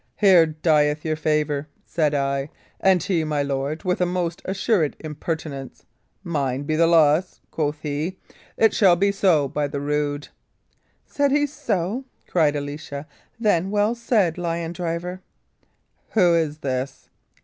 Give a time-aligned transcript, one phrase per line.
[0.15, 5.85] 'Here dieth your favour,' said I; and he, my lord, with a most assured impertinence,
[6.23, 8.17] 'Mine be the loss,' quoth he.
[8.57, 10.29] It shall be so, by the rood!"
[11.05, 13.05] "Said he so?" cried Alicia.
[13.39, 15.21] "Then well said, lion driver!"
[16.13, 17.07] "Who is this?"